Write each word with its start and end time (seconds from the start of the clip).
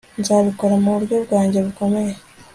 Nzabikora 0.19 0.73
muburyo 0.83 1.15
bwanjye 1.25 1.57
bukomeye 1.65 2.13